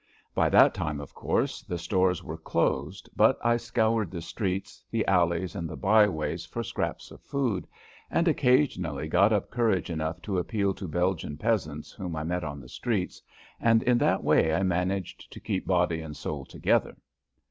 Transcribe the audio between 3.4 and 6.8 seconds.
I scoured the streets, the alleys, and the byways for